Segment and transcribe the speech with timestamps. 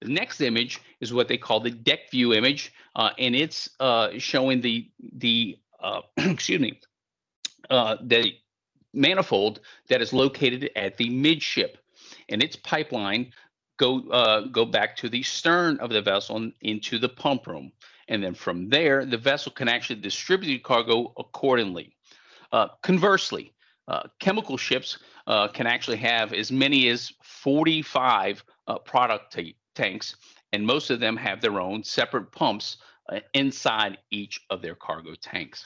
[0.00, 4.10] The next image is what they call the deck view image, uh, and it's uh,
[4.18, 6.80] showing the the uh, excuse me
[7.70, 8.34] uh, the
[8.94, 11.78] manifold that is located at the midship,
[12.28, 13.32] and its pipeline
[13.76, 17.72] go uh, go back to the stern of the vessel and into the pump room,
[18.06, 21.92] and then from there the vessel can actually distribute cargo accordingly.
[22.52, 23.52] Uh, conversely,
[24.20, 24.98] chemical ships
[25.52, 29.32] can actually have as many as 45 uh, product
[29.78, 30.16] tanks,
[30.52, 32.76] and most of them have their own separate pumps
[33.12, 35.64] uh, inside each of their cargo tanks.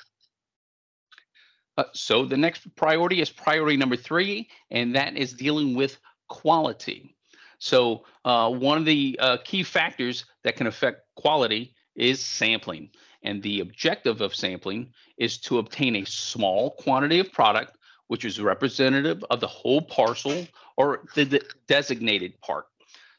[1.79, 5.98] Uh, so the next priority is priority number three, and that is dealing with
[6.29, 7.17] quality.
[7.59, 12.91] So uh, one of the uh, key factors that can affect quality is sampling.
[13.23, 18.41] And the objective of sampling is to obtain a small quantity of product, which is
[18.41, 22.67] representative of the whole parcel or the, the designated part.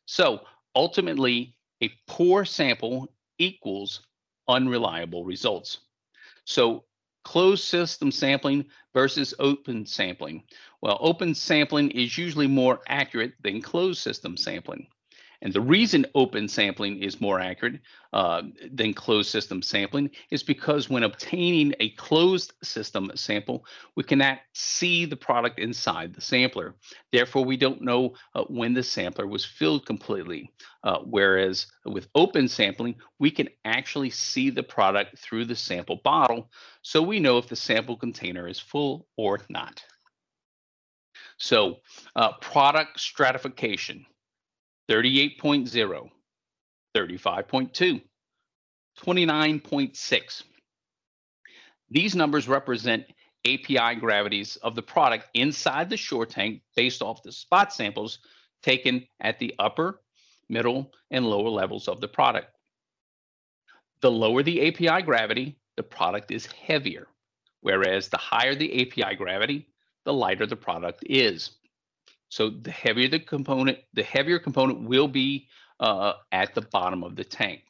[0.06, 0.42] So
[0.76, 4.02] ultimately, a poor sample equals
[4.48, 5.80] unreliable results.
[6.45, 6.84] So
[7.23, 10.44] closed system sampling versus open sampling.
[10.81, 14.88] Well, open sampling is usually more accurate than closed system sampling.
[15.44, 17.81] And the reason open sampling is more accurate
[18.13, 24.39] uh, than closed system sampling is because when obtaining a closed system sample, we cannot
[24.53, 26.75] see the product inside the sampler.
[27.11, 30.49] Therefore, we don't know uh, when the sampler was filled completely.
[30.86, 36.49] Uh, whereas with open sampling, we can actually see the product through the sample bottle,
[36.83, 39.83] so we know if the sample container is full or not.
[41.38, 41.80] So
[42.16, 44.05] uh, product stratification.
[44.89, 46.09] 38.0,
[46.95, 48.02] 35.2,
[49.02, 50.44] 29.6.
[51.89, 53.06] These numbers represent
[53.45, 58.20] API gravities of the product inside the shore tank based off the spot samples
[58.61, 60.02] taken at the upper,
[60.50, 62.48] middle, and lower levels of the product.
[64.02, 67.08] The lower the API gravity, the product is heavier,
[67.61, 69.67] whereas the higher the API gravity,
[70.05, 71.52] the lighter the product is.
[72.33, 75.48] So the heavier the component, the heavier component will be
[75.80, 77.61] uh, at the bottom of the tank.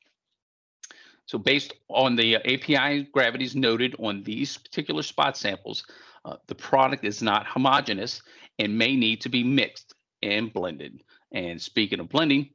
[1.26, 5.84] So based on the API gravities noted on these particular spot samples,
[6.24, 8.22] uh, the product is not homogeneous
[8.58, 11.04] and may need to be mixed and blended.
[11.34, 12.50] And speaking of blending,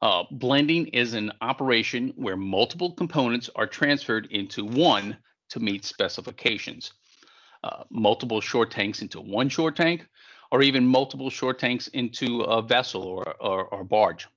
[0.00, 5.18] uh, blending is an operation where multiple components are transferred into one
[5.50, 6.94] to meet specifications.
[7.62, 10.08] Uh, multiple shore tanks into one shore tank,
[10.52, 14.28] or even multiple shore tanks into a vessel or, or, or barge.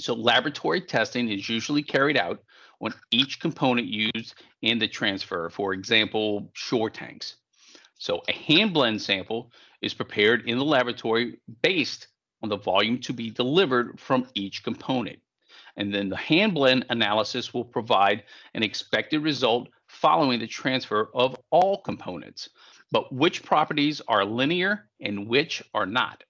[0.00, 2.42] So laboratory testing is usually carried out
[2.80, 7.36] on each component used in the transfer, for example, shore tanks.
[7.98, 12.08] So a hand blend sample is prepared in the laboratory based
[12.42, 15.20] on the volume to be delivered from each component.
[15.76, 19.68] And then the hand blend analysis will provide an expected result
[20.02, 22.50] following the transfer of all components
[22.92, 26.22] but which properties are linear and which are not.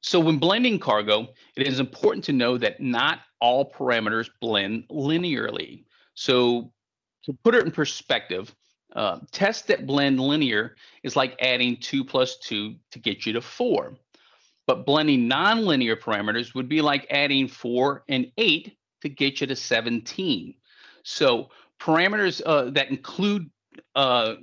[0.00, 5.84] So when blending cargo, it is important to know that not all parameters blend linearly.
[6.14, 6.72] So
[7.24, 8.54] to put it in perspective,
[8.94, 13.40] uh, tests that blend linear is like adding two plus two to get you to
[13.40, 13.96] four.
[14.66, 19.56] But blending nonlinear parameters would be like adding four and eight to get you to
[19.56, 20.54] 17.
[21.04, 21.50] So
[21.82, 23.50] parameters uh, that include
[23.96, 24.34] uh,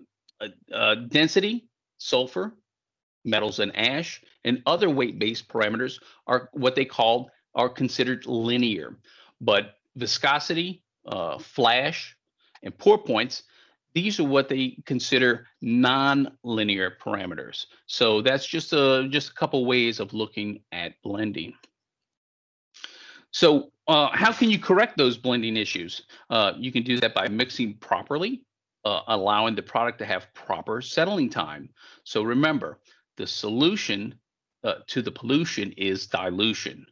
[0.41, 1.67] uh, uh, density,
[1.97, 2.53] sulfur,
[3.23, 8.97] metals and ash, and other weight-based parameters are what they call are considered linear.
[9.39, 12.16] But viscosity, uh, flash,
[12.63, 13.44] and pour points,
[13.94, 17.66] these are what they consider non-linear parameters.
[17.85, 21.53] So that's just a just a couple ways of looking at blending.
[23.31, 26.03] So uh, how can you correct those blending issues?
[26.29, 28.45] Uh, you can do that by mixing properly
[28.85, 31.69] uh, allowing the product to have proper settling time.
[32.03, 32.79] So remember,
[33.17, 34.16] the solution
[34.63, 36.85] uh, to the pollution is dilution.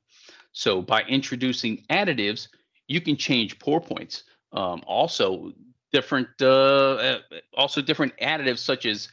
[0.51, 2.48] So by introducing additives,
[2.88, 4.24] you can change pour points.
[4.54, 5.54] Um, also,
[5.94, 7.19] different uh,
[7.54, 9.10] also different additives such as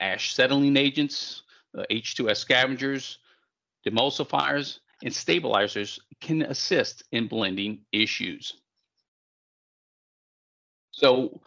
[0.00, 1.42] ash settling agents,
[1.76, 3.18] H2S uh, scavengers,
[3.86, 8.54] demulsifiers, and stabilizers can assist in blending issues.
[10.90, 11.40] So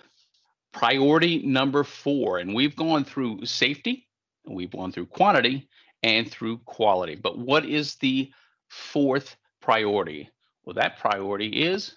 [0.71, 4.07] priority number four, and we've gone through safety,
[4.45, 5.69] we've gone through quantity,
[6.01, 7.15] and through quality.
[7.15, 8.31] But what is the
[8.69, 10.29] fourth priority?
[10.65, 11.95] Well, that priority is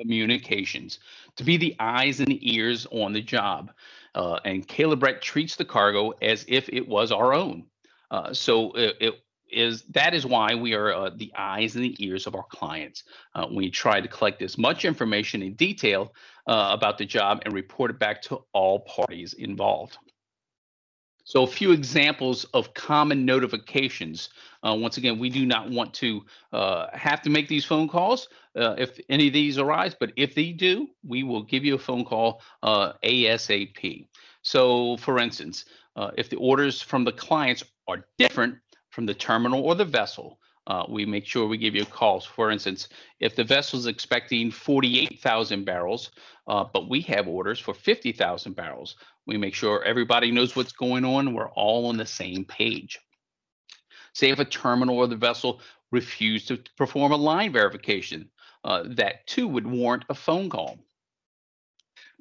[0.00, 0.98] communications,
[1.36, 3.70] to be the eyes and ears on the job.
[4.14, 7.64] Uh, and Caleb Brett treats the cargo as if it was our own.
[8.10, 9.14] Uh, so it, it,
[9.52, 13.04] is that is why we are uh, the eyes and the ears of our clients.
[13.34, 16.14] Uh, we try to collect as much information in detail
[16.46, 19.98] uh, about the job and report it back to all parties involved.
[21.24, 24.30] So a few examples of common notifications.
[24.64, 28.28] Uh, once again, we do not want to uh, have to make these phone calls
[28.56, 31.78] uh, if any of these arise, but if they do, we will give you a
[31.78, 34.08] phone call ASAP.
[34.42, 35.64] So for instance,
[36.16, 38.56] if the orders from the clients are different
[38.92, 42.20] from the terminal or the vessel, uh, we make sure we give you a call.
[42.20, 46.10] For instance, if the vessel is expecting 48,000 barrels,
[46.46, 48.96] uh, but we have orders for 50,000 barrels,
[49.26, 51.34] we make sure everybody knows what's going on.
[51.34, 53.00] We're all on the same page.
[54.12, 55.60] Say if a terminal or the vessel
[55.90, 58.28] refused to perform a line verification,
[58.62, 60.78] uh, that too would warrant a phone call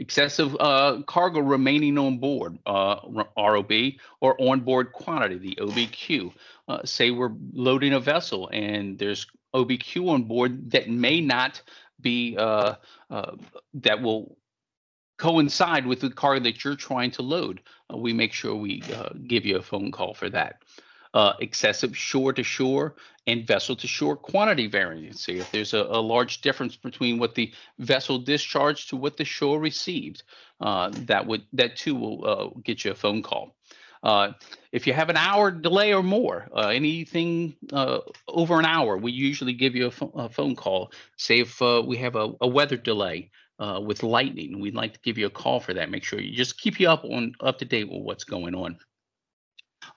[0.01, 2.98] excessive uh, cargo remaining on board, uh,
[3.38, 3.71] ROB,
[4.19, 6.33] or onboard quantity, the OBQ.
[6.68, 11.62] Uh, say we're loading a vessel and there's OBQ on board that may not
[12.01, 12.74] be, uh,
[13.12, 13.36] uh,
[13.75, 14.36] that will
[15.19, 17.62] coincide with the cargo that you're trying to load.
[17.94, 18.81] Uh, we make sure we
[19.27, 20.63] give you a phone call for that
[21.13, 22.95] uh, excessive shore to shore
[23.27, 25.39] and vessel to shore quantity variancy.
[25.39, 29.59] If there's a, a, large difference between what the vessel discharged to what the shore
[29.59, 30.23] received,
[30.59, 33.55] uh, that would that too will uh, get you a phone call.
[34.03, 34.31] Uh,
[34.71, 39.11] if you have an hour delay or more, uh, anything uh, over an hour, we
[39.11, 40.91] usually give you a, a phone call.
[41.17, 43.29] Say if we have a, a weather delay,
[43.59, 44.59] uh, with lightning.
[44.59, 45.91] We'd like to give you a call for that.
[45.91, 48.79] Make sure you just keep you up on up to date with what's going on.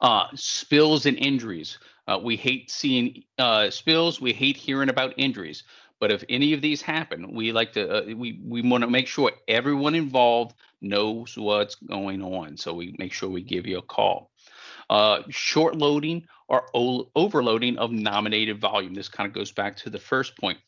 [0.01, 1.79] Uh, spills and injuries.
[2.07, 4.21] Uh, we hate seeing uh, spills.
[4.21, 5.65] We hate hearing about injuries.
[6.01, 9.07] But if any of these happen, we like to uh, we we want to make
[9.07, 12.57] sure everyone involved knows what's going on.
[12.57, 14.31] So we make sure we give you a call.
[14.91, 18.93] Uh, short loading or o- overloading of nominated volume.
[18.93, 20.59] This kind of goes back to the first point.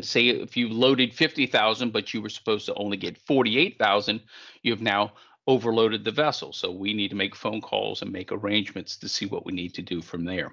[0.00, 4.20] Say if you loaded 50,000, but you were supposed to only get 48,000,
[4.62, 5.12] you have now
[5.46, 6.52] overloaded the vessel.
[6.52, 9.74] So we need to make phone calls and make arrangements to see what we need
[9.74, 10.52] to do from there.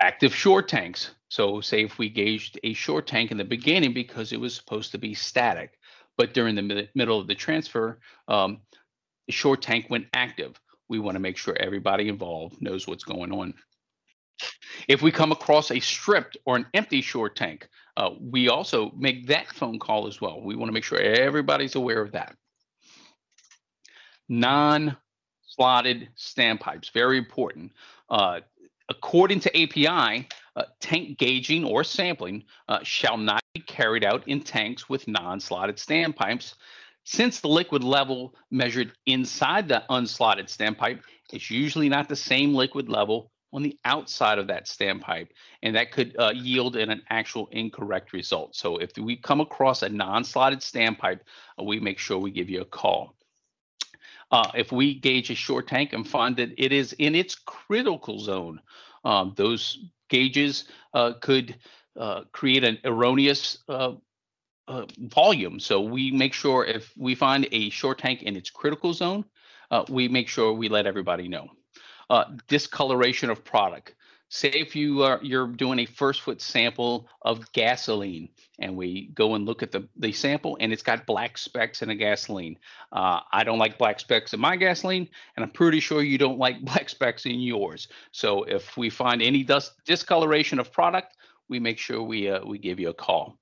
[0.00, 1.14] Active shore tanks.
[1.28, 4.92] So say if we gauged a shore tank in the beginning because it was supposed
[4.92, 5.78] to be static,
[6.16, 8.60] but during the mid- middle of the transfer, um,
[9.26, 10.60] the shore tank went active.
[10.88, 13.54] We want to make sure everybody involved knows what's going on.
[14.86, 19.26] If we come across a stripped or an empty shore tank, uh, we also make
[19.26, 20.40] that phone call as well.
[20.40, 22.36] We want to make sure everybody's aware of that
[24.28, 27.72] non-slotted standpipes, very important.
[28.10, 28.40] Uh,
[28.88, 34.40] according to API, uh, tank gauging or sampling uh, shall not be carried out in
[34.40, 36.54] tanks with non-slotted standpipes
[37.08, 41.00] since the liquid level measured inside the unslotted standpipe
[41.32, 45.28] is usually not the same liquid level on the outside of that standpipe,
[45.62, 48.54] and that could uh, yield in an actual incorrect result.
[48.54, 51.20] So if we come across a non-slotted standpipe,
[51.58, 53.14] uh, we make sure we give you a call.
[54.30, 58.18] Uh, if we gauge a shore tank and find that it is in its critical
[58.18, 58.60] zone,
[59.04, 59.78] um, those
[60.08, 60.64] gauges
[60.94, 61.56] uh, could
[61.98, 63.92] uh, create an erroneous uh,
[64.66, 65.58] uh, volume.
[65.58, 69.24] So we make sure if we find a shore tank in its critical zone,
[69.70, 71.48] uh, we make sure we let everybody know.
[72.48, 73.94] discoloration of product
[74.28, 79.34] say if you are you're doing a first foot sample of gasoline and we go
[79.34, 82.58] and look at the, the sample and it's got black specks in a gasoline.
[82.92, 86.38] Uh, i don't like black specks in my gasoline and i'm pretty sure you don't
[86.38, 87.88] like black specks in yours.
[88.12, 91.16] So if we find any dust discoloration of product
[91.48, 93.38] we make sure we uh, we give you a call.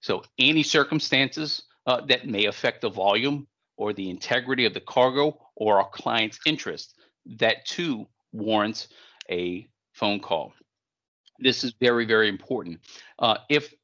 [0.00, 3.46] So any circumstances uh, that may affect the volume
[3.76, 6.94] or the integrity of the cargo or our client's interest
[7.38, 8.88] that too warrants
[9.30, 10.52] a phone call.
[11.38, 12.80] This is very, very important.
[13.18, 13.74] Uh, if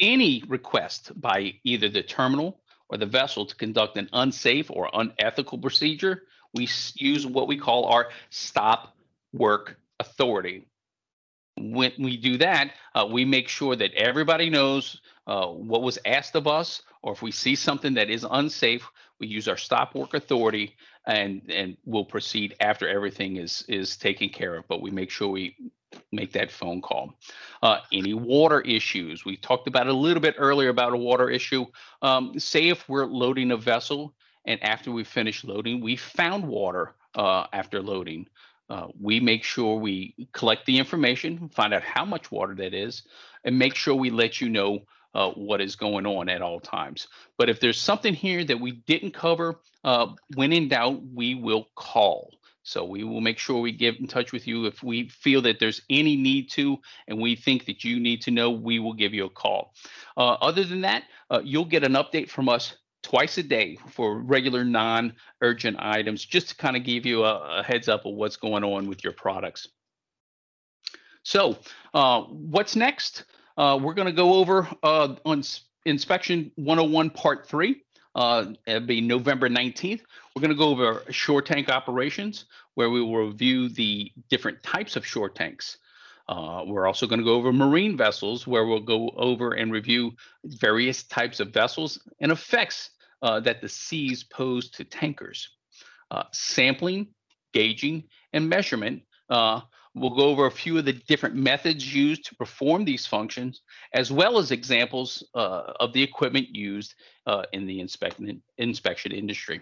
[0.00, 5.58] any request by either the terminal or the vessel to conduct an unsafe or unethical
[5.58, 8.94] procedure, we use what we call our stop
[9.32, 10.66] work authority.
[11.56, 16.34] When we do that, uh, we make sure that everybody knows uh, what was asked
[16.34, 18.86] of us, or if we see something that is unsafe,
[19.22, 20.74] we use our stop work authority
[21.06, 24.66] and and we'll proceed after everything is is taken care of.
[24.66, 25.56] But we make sure we
[26.10, 27.14] make that phone call.
[27.62, 29.24] Uh, any water issues?
[29.24, 31.66] We talked about a little bit earlier about a water issue.
[32.02, 34.12] Um, say if we're loading a vessel
[34.44, 38.26] and after we finish loading, we found water uh, after loading.
[38.68, 43.02] Uh, we make sure we collect the information, find out how much water that is,
[43.44, 44.80] and make sure we let you know
[45.14, 47.08] uh, what is going on at all times.
[47.38, 51.68] But if there's something here that we didn't cover, uh, when in doubt, we will
[51.74, 52.32] call.
[52.64, 55.58] So we will make sure we get in touch with you if we feel that
[55.58, 56.78] there's any need to,
[57.08, 59.74] and we think that you need to know, we will give you a call.
[60.16, 64.20] Uh, other than that, uh, you'll get an update from us twice a day for
[64.20, 68.36] regular non-urgent items, just to kind of give you a, a, heads up of what's
[68.36, 69.66] going on with your products.
[71.24, 71.58] So
[71.94, 73.24] uh, what's next?
[73.56, 75.42] Uh, we're going to go over uh, on
[75.84, 77.82] inspection 101 part three.
[78.14, 80.00] Uh, it'll be November 19th.
[80.34, 84.96] We're going to go over shore tank operations, where we will review the different types
[84.96, 85.78] of shore tanks.
[86.28, 90.12] Uh, we're also going to go over marine vessels, where we'll go over and review
[90.44, 92.90] various types of vessels and effects
[93.22, 95.48] uh, that the seas pose to tankers.
[96.10, 97.08] Uh, sampling,
[97.52, 99.02] gauging, and measurement.
[99.94, 103.60] We'll go over a few of the different methods used to perform these functions,
[103.92, 106.94] as well as examples uh, of the equipment used
[107.26, 109.60] uh, in the inspection, inspection industry.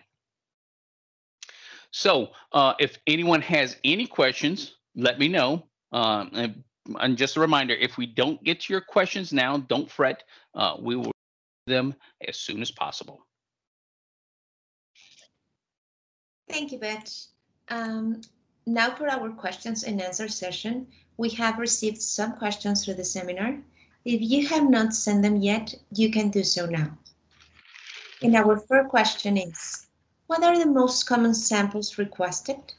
[1.91, 5.67] So uh, if anyone has any questions, let me know.
[5.93, 6.65] Um, and,
[7.01, 10.23] and, just a reminder, if we don't get to your questions now, don't fret.
[10.55, 11.11] Uh, we will
[11.67, 11.95] them
[12.27, 13.27] as soon as possible.
[16.49, 17.27] Thank you, Beth.
[17.69, 18.21] Um,
[18.71, 20.87] now for our questions and answer session.
[21.17, 23.59] We have received some questions through the seminar.
[24.05, 26.97] If you have not sent them yet, you can do so now.
[28.23, 29.87] And our first question is,
[30.27, 32.73] what are the most common samples requested?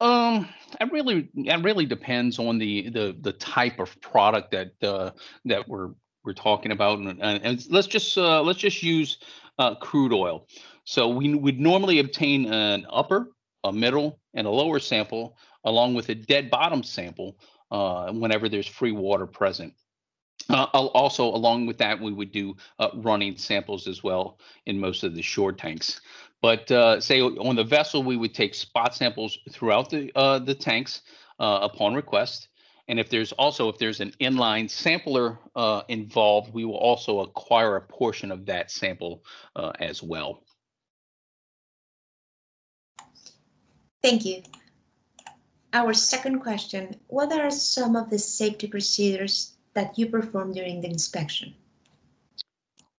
[0.00, 0.48] Um,
[0.80, 5.12] it really it really depends on the the the type of product that uh,
[5.44, 5.90] that we're
[6.24, 9.18] we're talking about, and, and let's just uh, let's just use
[9.58, 10.46] uh, crude oil.
[10.84, 13.30] So we would normally obtain an upper,
[13.64, 17.36] a middle, and a lower sample, along with a dead bottom sample,
[17.70, 19.74] uh, whenever there's free water present.
[20.48, 25.04] Uh, also, along with that, we would do uh, running samples as well in most
[25.04, 26.00] of the shore tanks.
[26.40, 30.54] But uh, say on the vessel, we would take spot samples throughout the uh, the
[30.54, 31.02] tanks
[31.38, 32.48] uh, upon request.
[32.88, 35.38] And if there's also if there's an inline sampler
[35.88, 39.24] involved, we will also acquire a portion of that sample
[39.78, 40.42] as well.
[44.02, 44.42] Thank you.
[45.72, 50.88] Our second question, what are some of the safety procedures that you perform during the
[50.88, 51.54] inspection?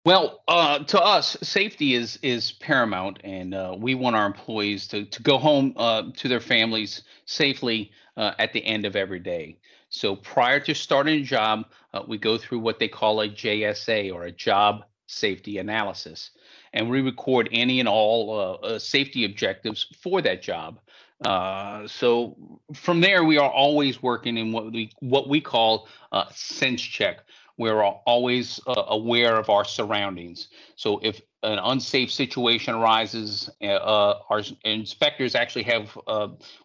[0.06, 5.06] Well, uh, to us, safety is is paramount, and uh, we want our employees to
[5.06, 9.60] to go home uh, to their families safely uh, at the end of every day.
[9.90, 14.14] So prior to starting a job, uh, we go through what they call a JSA
[14.14, 16.32] or a job safety analysis,
[16.74, 20.80] and we record any and all uh, safety objectives for that job.
[21.24, 22.36] Uh, so
[22.74, 27.20] from there, we are always working in what we what we call uh, sense check.
[27.58, 30.48] We're always uh, aware of our surroundings.
[30.76, 35.98] So if an unsafe situation arises, uh, uh, our inspectors actually have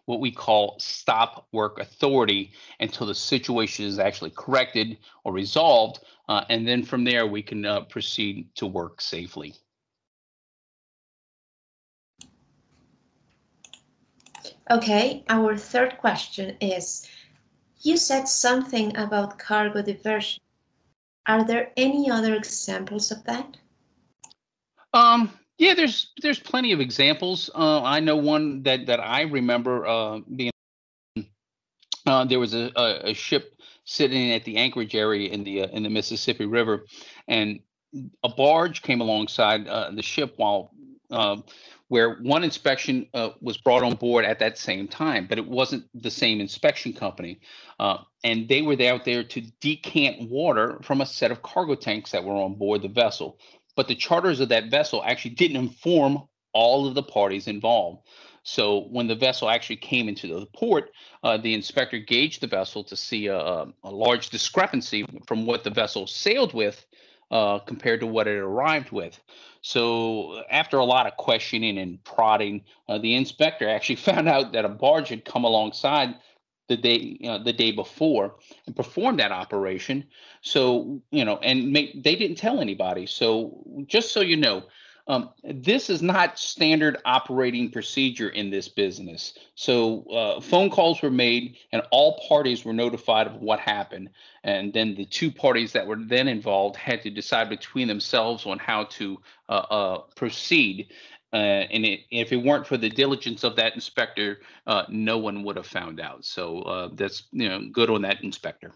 [0.05, 6.67] what we call stop work authority until the situation is actually corrected or resolved, and
[6.67, 9.53] then from there we can proceed to work safely.
[14.71, 17.07] Okay, our third question is,
[17.81, 20.39] you said something about cargo diversion.
[21.25, 23.57] Are there any other examples of that?
[24.93, 27.49] Um, yeah, there's there's plenty of examples.
[27.53, 30.51] Uh, I know one that that I remember uh, being.
[32.05, 35.67] Uh, there was a, a, a, ship sitting at the anchorage area in the uh,
[35.67, 36.85] in the Mississippi River,
[37.27, 37.59] and
[38.23, 40.71] a barge came alongside uh, the ship while
[41.11, 41.43] um,
[41.89, 45.83] where one inspection uh, was brought on board at that same time, but it wasn't
[45.93, 47.39] the same inspection company.
[47.79, 52.11] Uh, and they were out there to decant water from a set of cargo tanks
[52.11, 53.39] that were on board the vessel.
[53.75, 58.03] But the charters of that vessel actually didn't inform all of the parties involved.
[58.43, 60.91] So when the vessel actually came into the port,
[61.23, 65.69] uh, the inspector gauged the vessel to see a, a, large discrepancy from what the
[65.69, 66.85] vessel sailed with
[67.31, 69.19] uh, compared to what it arrived with.
[69.61, 74.65] So after a lot of questioning and prodding, uh, the inspector actually found out that
[74.65, 76.15] a barge had come alongside
[76.67, 78.35] the day the day before
[78.67, 80.05] and performed that operation.
[80.41, 83.07] So you know, and make, they didn't tell anybody.
[83.07, 84.63] So just so you know,
[85.09, 89.33] um, this is not standard operating procedure in this business.
[89.55, 94.11] So uh, phone calls were made and all parties were notified of what happened.
[94.43, 98.59] And then the two parties that were then involved had to decide between themselves on
[98.59, 100.89] how to uh, uh, proceed.
[101.33, 105.43] Uh, and it, if it weren't for the diligence of that inspector, uh, no one
[105.43, 106.23] would have found out.
[106.23, 108.73] So uh, that's you know good on that inspector.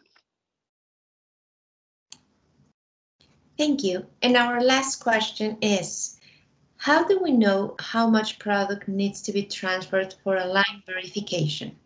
[3.57, 4.05] Thank you.
[4.23, 6.19] And our last question is,
[6.83, 11.77] How do we know how much product needs to be transferred for a line verification?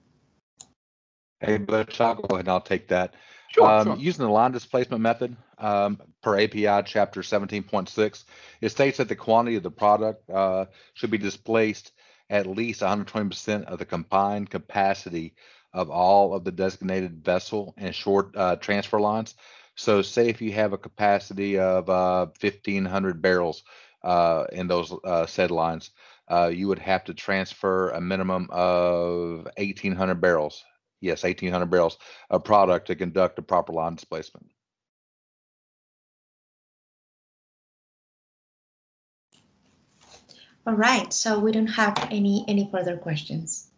[1.39, 3.13] Hey, Butch, I'll go ahead and I'll take that.
[3.50, 3.96] Sure, Um, sure.
[3.98, 8.25] Using the line displacement method, um, per API chapter seventeen point six,
[8.60, 11.92] it states that the quantity of the product, uh, should be displaced
[12.32, 15.36] at least hundred twenty percent of the combined capacity
[15.74, 19.36] of all of the designated vessel and short, uh, transfer lines.
[19.75, 23.62] So say if you have a capacity of, uh, fifteen hundred barrels,
[24.08, 25.92] uh, in those, uh, said lines,
[26.32, 30.64] uh, you would have to transfer a minimum of eighteen hundred barrels.
[31.02, 31.98] Yes, eighteen hundred barrels
[32.30, 34.48] of product to conduct a proper line displacement.
[40.66, 43.72] All right, so we don't have any, any further questions.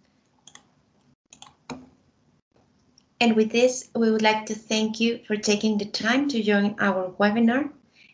[3.22, 6.76] And with this, we would like to thank you for taking the time to join
[6.80, 7.70] our webinar.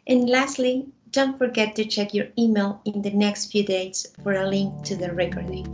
[0.08, 4.48] And lastly, don't forget to check your email in the next few days for a
[4.48, 5.66] link to the recording.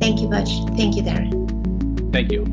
[0.00, 0.48] Thank you, much.
[0.76, 2.12] Thank you, Darren.
[2.12, 2.44] Thank you.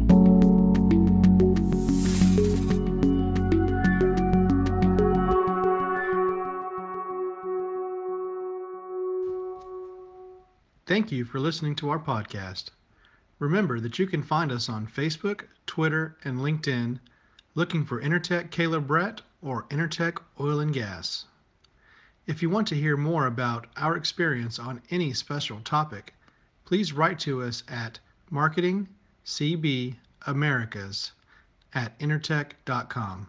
[10.88, 12.66] Thank you for listening to our podcast.
[13.40, 17.00] Remember that you can find us on Facebook, Twitter, and LinkedIn
[17.54, 21.26] looking for Intertek Caleb Brett or Intertek Oil and Gas.
[22.28, 26.16] If you want to hear more about our experience on any special topic,
[26.66, 28.00] please write to us at
[28.32, 31.12] marketingcbamericas
[31.74, 33.28] at intertek.com.